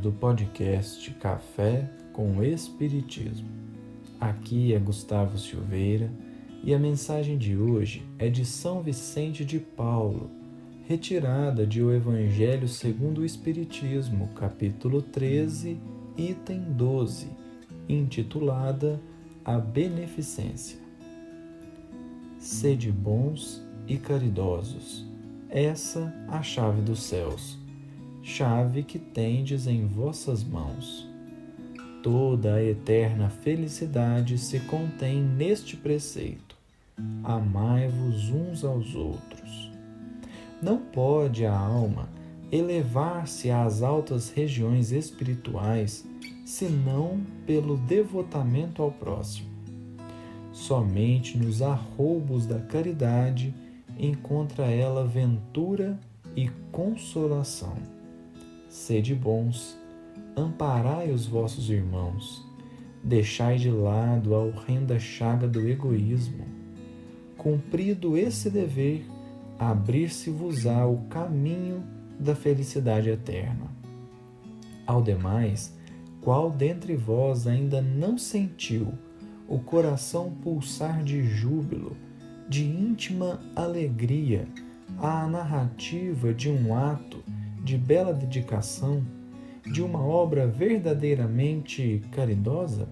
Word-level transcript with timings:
do 0.00 0.10
podcast 0.10 1.10
Café 1.12 1.90
com 2.10 2.42
Espiritismo. 2.42 3.48
Aqui 4.18 4.72
é 4.72 4.78
Gustavo 4.78 5.38
Silveira 5.38 6.10
e 6.64 6.72
a 6.72 6.78
mensagem 6.78 7.36
de 7.36 7.54
hoje 7.54 8.02
é 8.18 8.30
de 8.30 8.46
São 8.46 8.82
Vicente 8.82 9.44
de 9.44 9.58
Paulo, 9.58 10.30
retirada 10.88 11.66
de 11.66 11.82
O 11.82 11.92
Evangelho 11.92 12.66
segundo 12.66 13.20
o 13.20 13.24
Espiritismo, 13.26 14.28
capítulo 14.34 15.02
13, 15.02 15.78
item 16.16 16.62
12, 16.70 17.28
intitulada 17.86 18.98
A 19.44 19.58
Beneficência. 19.58 20.78
Sede 22.38 22.90
bons 22.90 23.62
e 23.86 23.98
caridosos, 23.98 25.04
essa 25.50 26.10
a 26.26 26.42
chave 26.42 26.80
dos 26.80 27.02
céus, 27.02 27.58
chave 28.22 28.82
que 28.82 28.98
tendes 28.98 29.66
em 29.66 29.86
vossas 29.86 30.44
mãos. 30.44 31.08
Toda 32.02 32.54
a 32.54 32.64
eterna 32.64 33.28
felicidade 33.28 34.38
se 34.38 34.60
contém 34.60 35.20
neste 35.22 35.76
preceito: 35.76 36.56
amai-vos 37.22 38.30
uns 38.30 38.64
aos 38.64 38.94
outros. 38.94 39.70
Não 40.62 40.78
pode 40.78 41.44
a 41.46 41.56
alma 41.56 42.08
elevar-se 42.52 43.50
às 43.50 43.82
altas 43.82 44.30
regiões 44.30 44.92
espirituais 44.92 46.04
senão 46.44 47.20
pelo 47.46 47.76
devotamento 47.76 48.82
ao 48.82 48.90
próximo. 48.90 49.48
Somente 50.52 51.38
nos 51.38 51.62
arroubos 51.62 52.44
da 52.44 52.58
caridade 52.58 53.54
encontra 53.96 54.64
ela 54.66 55.06
ventura 55.06 55.98
e 56.34 56.48
consolação. 56.72 57.99
Sede 58.70 59.16
bons 59.16 59.76
amparai 60.36 61.10
os 61.10 61.26
vossos 61.26 61.68
irmãos, 61.68 62.46
deixai 63.02 63.56
de 63.56 63.68
lado 63.68 64.32
a 64.32 64.44
horrenda 64.44 64.96
chaga 64.96 65.48
do 65.48 65.68
egoísmo. 65.68 66.44
Cumprido 67.36 68.16
esse 68.16 68.48
dever, 68.48 69.04
abrir-se-vos-á 69.58 70.86
o 70.86 70.98
caminho 71.08 71.82
da 72.16 72.36
felicidade 72.36 73.10
eterna. 73.10 73.66
Ao 74.86 75.02
demais, 75.02 75.76
qual 76.20 76.48
dentre 76.48 76.94
vós 76.94 77.48
ainda 77.48 77.82
não 77.82 78.16
sentiu 78.16 78.94
o 79.48 79.58
coração 79.58 80.30
pulsar 80.44 81.02
de 81.02 81.24
júbilo, 81.24 81.96
de 82.48 82.64
íntima 82.64 83.40
alegria, 83.56 84.46
à 84.96 85.26
narrativa 85.26 86.32
de 86.32 86.48
um 86.48 86.72
ato 86.72 87.20
de 87.62 87.78
bela 87.78 88.12
dedicação? 88.12 89.04
de 89.66 89.82
uma 89.82 90.02
obra 90.02 90.46
verdadeiramente 90.46 92.00
caridosa? 92.10 92.88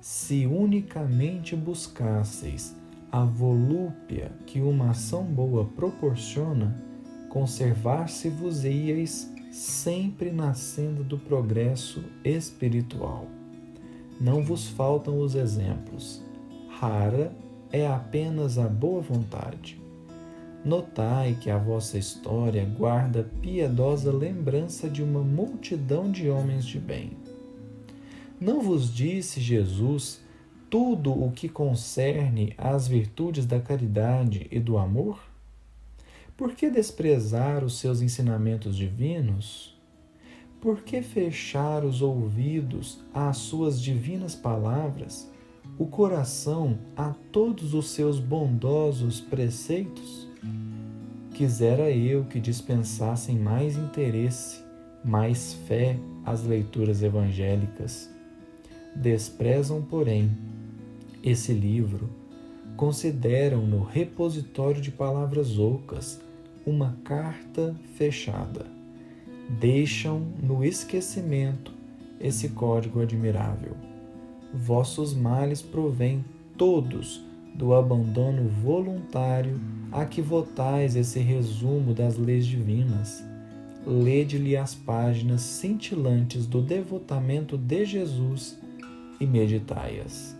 Se 0.00 0.46
unicamente 0.46 1.54
buscasseis 1.56 2.76
a 3.10 3.24
volúpia 3.24 4.30
que 4.46 4.60
uma 4.60 4.90
ação 4.90 5.24
boa 5.24 5.64
proporciona, 5.64 6.80
conservar-se-vos-eis 7.28 9.32
sempre 9.50 10.30
na 10.30 10.54
senda 10.54 11.02
do 11.02 11.18
progresso 11.18 12.04
espiritual. 12.24 13.26
Não 14.20 14.44
vos 14.44 14.68
faltam 14.68 15.18
os 15.18 15.34
exemplos. 15.34 16.24
Rara 16.68 17.36
é 17.70 17.86
apenas 17.86 18.56
a 18.58 18.66
boa 18.68 19.02
vontade. 19.02 19.81
Notai 20.64 21.36
que 21.40 21.50
a 21.50 21.58
vossa 21.58 21.98
história 21.98 22.64
guarda 22.64 23.28
piedosa 23.40 24.12
lembrança 24.12 24.88
de 24.88 25.02
uma 25.02 25.20
multidão 25.20 26.08
de 26.08 26.30
homens 26.30 26.64
de 26.64 26.78
bem. 26.78 27.16
Não 28.40 28.60
vos 28.60 28.94
disse 28.94 29.40
Jesus 29.40 30.20
tudo 30.70 31.12
o 31.12 31.32
que 31.32 31.48
concerne 31.48 32.54
às 32.56 32.86
virtudes 32.86 33.44
da 33.44 33.58
caridade 33.58 34.46
e 34.52 34.60
do 34.60 34.78
amor? 34.78 35.20
Por 36.36 36.54
que 36.54 36.70
desprezar 36.70 37.64
os 37.64 37.78
seus 37.80 38.00
ensinamentos 38.00 38.76
divinos? 38.76 39.76
Por 40.60 40.82
que 40.82 41.02
fechar 41.02 41.84
os 41.84 42.00
ouvidos 42.02 43.00
às 43.12 43.36
suas 43.38 43.82
divinas 43.82 44.36
palavras, 44.36 45.28
o 45.76 45.86
coração 45.86 46.78
a 46.96 47.12
todos 47.32 47.74
os 47.74 47.90
seus 47.90 48.20
bondosos 48.20 49.20
preceitos? 49.20 50.31
Quisera 51.34 51.90
eu 51.90 52.24
que 52.24 52.38
dispensassem 52.38 53.38
mais 53.38 53.76
interesse, 53.76 54.62
mais 55.02 55.54
fé 55.66 55.98
às 56.24 56.44
leituras 56.44 57.02
evangélicas. 57.02 58.10
Desprezam, 58.94 59.80
porém, 59.80 60.30
esse 61.22 61.54
livro, 61.54 62.10
consideram-no 62.76 63.82
repositório 63.82 64.80
de 64.80 64.90
palavras 64.90 65.58
ocas, 65.58 66.20
uma 66.66 66.98
carta 67.02 67.74
fechada. 67.96 68.66
Deixam 69.48 70.20
no 70.42 70.62
esquecimento 70.62 71.72
esse 72.20 72.50
código 72.50 73.00
admirável. 73.00 73.74
Vossos 74.52 75.14
males 75.14 75.62
provêm 75.62 76.24
todos 76.58 77.31
do 77.54 77.74
abandono 77.74 78.48
voluntário 78.48 79.60
a 79.90 80.04
que 80.04 80.22
votais 80.22 80.96
esse 80.96 81.20
resumo 81.20 81.92
das 81.92 82.16
leis 82.16 82.46
divinas. 82.46 83.22
Lede-lhe 83.86 84.56
as 84.56 84.74
páginas 84.74 85.42
cintilantes 85.42 86.46
do 86.46 86.62
devotamento 86.62 87.58
de 87.58 87.84
Jesus 87.84 88.58
e 89.20 89.26
meditai-as. 89.26 90.36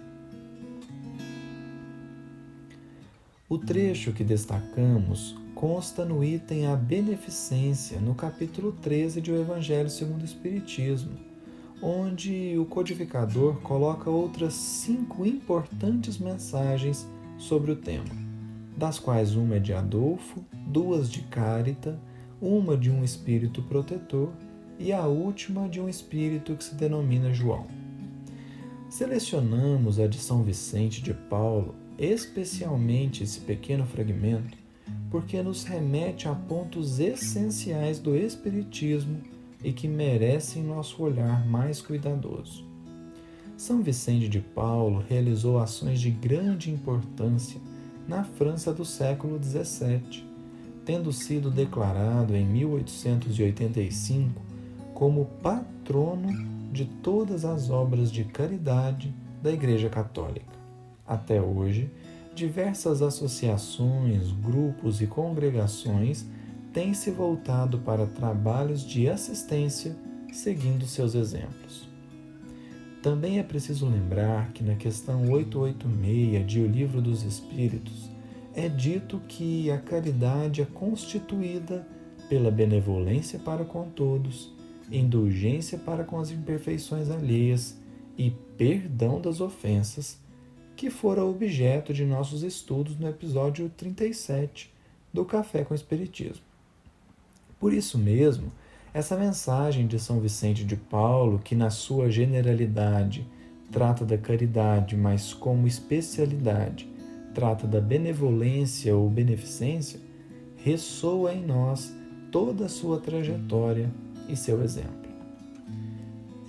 O 3.48 3.58
trecho 3.58 4.12
que 4.12 4.24
destacamos 4.24 5.36
consta 5.54 6.04
no 6.04 6.24
item 6.24 6.66
A 6.66 6.74
Beneficência, 6.74 8.00
no 8.00 8.14
capítulo 8.14 8.72
13 8.72 9.20
de 9.20 9.30
O 9.30 9.38
Evangelho 9.38 9.90
segundo 9.90 10.22
o 10.22 10.24
Espiritismo, 10.24 11.31
onde 11.82 12.56
o 12.56 12.64
codificador 12.64 13.56
coloca 13.56 14.08
outras 14.08 14.54
cinco 14.54 15.26
importantes 15.26 16.16
mensagens 16.18 17.06
sobre 17.36 17.72
o 17.72 17.76
tema 17.76 18.32
das 18.76 18.98
quais 18.98 19.36
uma 19.36 19.56
é 19.56 19.60
de 19.60 19.72
Adolfo, 19.72 20.44
duas 20.66 21.10
de 21.10 21.22
Carita, 21.22 22.00
uma 22.40 22.76
de 22.76 22.90
um 22.90 23.04
espírito 23.04 23.62
protetor 23.62 24.32
e 24.78 24.92
a 24.92 25.06
última 25.06 25.68
de 25.68 25.80
um 25.80 25.88
espírito 25.88 26.56
que 26.56 26.64
se 26.64 26.74
denomina 26.74 27.32
João. 27.32 27.66
Selecionamos 28.88 30.00
a 30.00 30.06
de 30.06 30.18
São 30.18 30.42
Vicente 30.42 31.02
de 31.02 31.14
Paulo, 31.14 31.74
especialmente 31.98 33.22
esse 33.22 33.40
pequeno 33.40 33.86
fragmento, 33.86 34.58
porque 35.10 35.40
nos 35.42 35.64
remete 35.64 36.26
a 36.26 36.34
pontos 36.34 36.98
essenciais 36.98 37.98
do 37.98 38.16
Espiritismo 38.16 39.20
e 39.62 39.72
que 39.72 39.88
merecem 39.88 40.62
nosso 40.62 41.02
olhar 41.02 41.46
mais 41.46 41.80
cuidadoso. 41.80 42.64
São 43.56 43.82
Vicente 43.82 44.28
de 44.28 44.40
Paulo 44.40 45.04
realizou 45.08 45.58
ações 45.58 46.00
de 46.00 46.10
grande 46.10 46.70
importância 46.70 47.60
na 48.08 48.24
França 48.24 48.72
do 48.72 48.84
século 48.84 49.40
XVII, 49.42 50.24
tendo 50.84 51.12
sido 51.12 51.50
declarado 51.50 52.34
em 52.34 52.44
1885 52.44 54.42
como 54.94 55.26
patrono 55.42 56.28
de 56.72 56.84
todas 56.84 57.44
as 57.44 57.70
obras 57.70 58.10
de 58.10 58.24
caridade 58.24 59.14
da 59.42 59.52
Igreja 59.52 59.88
Católica. 59.88 60.52
Até 61.06 61.40
hoje, 61.40 61.90
diversas 62.34 63.02
associações, 63.02 64.32
grupos 64.32 65.00
e 65.00 65.06
congregações 65.06 66.26
têm 66.72 66.94
se 66.94 67.10
voltado 67.10 67.78
para 67.78 68.06
trabalhos 68.06 68.82
de 68.82 69.08
assistência 69.08 69.96
seguindo 70.32 70.86
seus 70.86 71.14
exemplos. 71.14 71.88
Também 73.02 73.38
é 73.38 73.42
preciso 73.42 73.86
lembrar 73.86 74.52
que 74.52 74.62
na 74.62 74.76
questão 74.76 75.30
886 75.30 76.46
de 76.46 76.60
O 76.60 76.66
Livro 76.66 77.02
dos 77.02 77.22
Espíritos 77.24 78.08
é 78.54 78.68
dito 78.68 79.20
que 79.28 79.70
a 79.70 79.78
caridade 79.78 80.62
é 80.62 80.64
constituída 80.64 81.86
pela 82.28 82.50
benevolência 82.50 83.38
para 83.38 83.64
com 83.64 83.88
todos, 83.90 84.52
indulgência 84.90 85.78
para 85.78 86.04
com 86.04 86.18
as 86.18 86.30
imperfeições 86.30 87.10
alheias 87.10 87.76
e 88.16 88.30
perdão 88.56 89.20
das 89.20 89.40
ofensas, 89.40 90.18
que 90.76 90.88
fora 90.90 91.24
objeto 91.24 91.92
de 91.92 92.04
nossos 92.04 92.42
estudos 92.42 92.96
no 92.96 93.08
episódio 93.08 93.70
37 93.76 94.72
do 95.12 95.24
Café 95.24 95.64
com 95.64 95.74
Espiritismo. 95.74 96.51
Por 97.62 97.72
isso 97.72 97.96
mesmo, 97.96 98.50
Essa 98.92 99.16
mensagem 99.16 99.86
de 99.86 99.98
São 99.98 100.20
Vicente 100.20 100.64
de 100.64 100.76
Paulo, 100.76 101.40
que 101.42 101.54
na 101.54 101.70
sua 101.70 102.10
generalidade 102.10 103.26
trata 103.70 104.04
da 104.04 104.18
caridade, 104.18 104.94
mas 104.96 105.32
como 105.32 105.66
especialidade 105.66 106.86
trata 107.32 107.66
da 107.66 107.80
benevolência 107.80 108.94
ou 108.94 109.08
beneficência, 109.08 109.98
ressoa 110.56 111.32
em 111.32 111.42
nós 111.42 111.90
toda 112.30 112.66
a 112.66 112.68
sua 112.68 113.00
trajetória 113.00 113.90
e 114.28 114.36
seu 114.36 114.62
exemplo. 114.62 115.10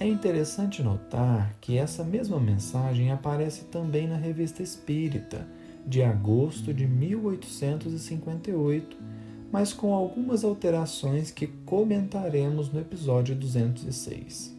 É 0.02 0.06
interessante 0.06 0.84
notar 0.84 1.56
que 1.62 1.78
essa 1.78 2.04
mesma 2.04 2.42
mensagem 2.42 3.10
aparece 3.10 3.64
também 3.66 4.06
na 4.06 4.18
Revista 4.18 4.62
Espírita, 4.62 5.48
de 5.88 6.04
agosto 6.04 6.74
de 6.74 6.86
1858, 6.86 8.98
mas 9.54 9.72
com 9.72 9.94
algumas 9.94 10.44
alterações 10.44 11.30
que 11.30 11.46
comentaremos 11.46 12.74
no 12.74 12.80
episódio 12.80 13.36
206. 13.36 14.52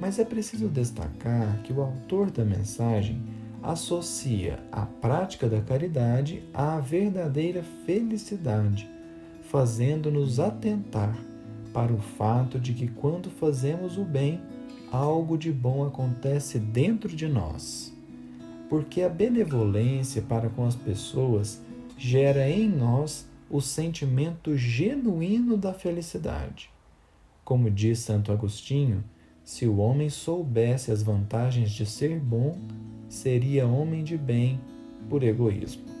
Mas 0.00 0.18
é 0.18 0.24
preciso 0.24 0.66
destacar 0.66 1.62
que 1.62 1.72
o 1.72 1.80
autor 1.80 2.32
da 2.32 2.44
mensagem 2.44 3.22
associa 3.62 4.58
a 4.72 4.84
prática 4.84 5.48
da 5.48 5.60
caridade 5.60 6.42
à 6.52 6.80
verdadeira 6.80 7.62
felicidade, 7.86 8.90
fazendo-nos 9.42 10.40
atentar 10.40 11.16
para 11.72 11.92
o 11.92 11.98
fato 11.98 12.58
de 12.58 12.74
que 12.74 12.88
quando 12.88 13.30
fazemos 13.30 13.96
o 13.96 14.04
bem, 14.04 14.40
algo 14.90 15.38
de 15.38 15.52
bom 15.52 15.86
acontece 15.86 16.58
dentro 16.58 17.14
de 17.14 17.28
nós. 17.28 17.94
Porque 18.68 19.02
a 19.02 19.08
benevolência 19.08 20.22
para 20.22 20.48
com 20.48 20.66
as 20.66 20.74
pessoas 20.74 21.62
gera 21.96 22.50
em 22.50 22.68
nós 22.68 23.26
o 23.50 23.60
sentimento 23.60 24.56
genuíno 24.56 25.56
da 25.56 25.72
felicidade. 25.72 26.70
Como 27.44 27.70
diz 27.70 28.00
Santo 28.00 28.32
Agostinho, 28.32 29.04
se 29.44 29.66
o 29.66 29.76
homem 29.78 30.10
soubesse 30.10 30.90
as 30.90 31.02
vantagens 31.02 31.70
de 31.70 31.86
ser 31.86 32.18
bom, 32.18 32.58
seria 33.08 33.66
homem 33.66 34.02
de 34.02 34.16
bem 34.16 34.60
por 35.08 35.22
egoísmo 35.22 35.96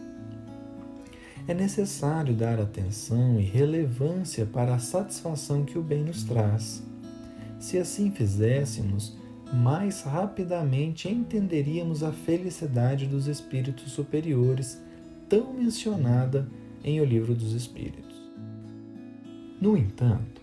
é 1.48 1.54
necessário 1.54 2.34
dar 2.34 2.58
atenção 2.58 3.38
e 3.38 3.44
relevância 3.44 4.44
para 4.44 4.74
a 4.74 4.78
satisfação 4.80 5.64
que 5.64 5.78
o 5.78 5.82
bem 5.82 6.02
nos 6.02 6.24
traz. 6.24 6.82
Se 7.60 7.78
assim 7.78 8.10
fizéssemos, 8.10 9.16
mais 9.52 10.02
rapidamente 10.02 11.08
entenderíamos 11.08 12.02
a 12.02 12.10
felicidade 12.10 13.06
dos 13.06 13.28
espíritos 13.28 13.92
superiores, 13.92 14.82
tão 15.28 15.52
mencionada 15.52 16.48
em 16.84 17.00
O 17.00 17.04
Livro 17.04 17.34
dos 17.34 17.52
Espíritos. 17.52 18.16
No 19.60 19.76
entanto, 19.76 20.40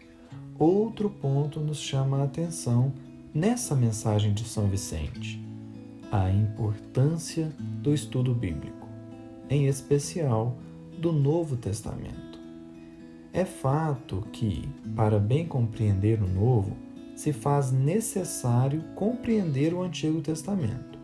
outro 0.58 1.10
ponto 1.10 1.60
nos 1.60 1.80
chama 1.80 2.20
a 2.20 2.24
atenção 2.24 2.94
nessa 3.34 3.76
mensagem 3.76 4.34
de 4.34 4.44
São 4.44 4.68
Vicente: 4.68 5.44
a 6.12 6.32
importância 6.32 7.52
do 7.60 7.94
estudo 7.94 8.34
bíblico, 8.34 8.88
em 9.50 9.68
especial 9.68 10.58
do 10.98 11.12
Novo 11.12 11.58
Testamento. 11.58 12.40
É 13.32 13.46
fato 13.46 14.28
que, 14.32 14.70
para 14.96 15.18
bem 15.18 15.46
compreender 15.46 16.22
o 16.22 16.28
Novo, 16.28 16.78
se 17.16 17.34
faz 17.34 17.72
necessário 17.72 18.84
compreender 18.96 19.74
o 19.74 19.82
Antigo 19.82 20.22
Testamento. 20.22 21.00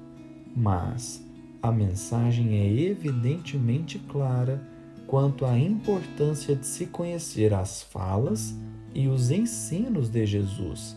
Mas 0.55 1.23
a 1.61 1.71
mensagem 1.71 2.57
é 2.57 2.71
evidentemente 2.71 3.99
clara 3.99 4.61
quanto 5.09 5.44
à 5.44 5.57
importância 5.57 6.56
de 6.56 6.67
se 6.67 6.85
conhecer 6.85 7.51
as 7.51 7.81
falas 7.81 8.56
e 8.94 9.07
os 9.07 9.31
ensinos 9.31 10.07
de 10.07 10.23
Jesus, 10.23 10.95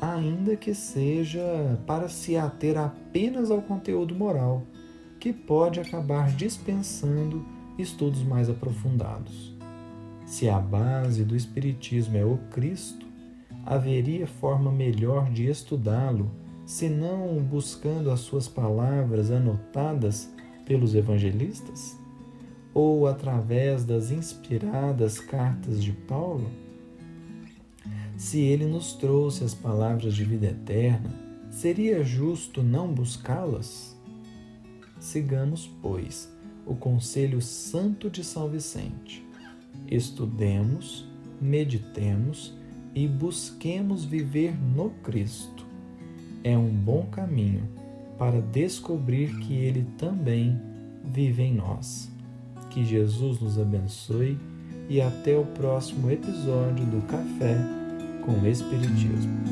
ainda 0.00 0.54
que 0.54 0.72
seja 0.72 1.42
para 1.84 2.08
se 2.08 2.36
ater 2.36 2.78
apenas 2.78 3.50
ao 3.50 3.60
conteúdo 3.60 4.14
moral, 4.14 4.62
que 5.18 5.32
pode 5.32 5.80
acabar 5.80 6.30
dispensando 6.30 7.44
estudos 7.76 8.22
mais 8.22 8.48
aprofundados. 8.48 9.56
Se 10.24 10.48
a 10.48 10.60
base 10.60 11.24
do 11.24 11.34
Espiritismo 11.34 12.16
é 12.16 12.24
o 12.24 12.38
Cristo, 12.52 13.06
haveria 13.66 14.28
forma 14.28 14.70
melhor 14.70 15.28
de 15.30 15.48
estudá-lo 15.48 16.30
senão 16.64 17.42
buscando 17.42 18.08
as 18.08 18.20
suas 18.20 18.46
palavras 18.46 19.32
anotadas 19.32 20.32
pelos 20.64 20.94
evangelistas? 20.94 22.01
Ou 22.74 23.06
através 23.06 23.84
das 23.84 24.10
inspiradas 24.10 25.18
cartas 25.18 25.82
de 25.82 25.92
Paulo? 25.92 26.50
Se 28.16 28.38
ele 28.38 28.66
nos 28.66 28.92
trouxe 28.92 29.42
as 29.42 29.52
palavras 29.52 30.14
de 30.14 30.24
vida 30.24 30.46
eterna, 30.46 31.10
seria 31.50 32.04
justo 32.04 32.62
não 32.62 32.92
buscá-las? 32.92 33.96
Sigamos, 35.00 35.68
pois, 35.82 36.32
o 36.64 36.76
Conselho 36.76 37.42
Santo 37.42 38.08
de 38.08 38.22
São 38.22 38.48
Vicente. 38.48 39.26
Estudemos, 39.90 41.04
meditemos 41.40 42.56
e 42.94 43.08
busquemos 43.08 44.04
viver 44.04 44.56
no 44.56 44.90
Cristo. 45.02 45.66
É 46.44 46.56
um 46.56 46.68
bom 46.68 47.06
caminho 47.06 47.68
para 48.18 48.40
descobrir 48.40 49.36
que 49.40 49.54
Ele 49.54 49.84
também 49.98 50.60
vive 51.04 51.42
em 51.42 51.54
nós. 51.54 52.11
Que 52.72 52.82
Jesus 52.86 53.38
nos 53.38 53.58
abençoe 53.58 54.38
e 54.88 54.98
até 54.98 55.36
o 55.36 55.44
próximo 55.44 56.10
episódio 56.10 56.86
do 56.86 57.02
Café 57.06 57.58
com 58.24 58.46
Espiritismo. 58.46 59.42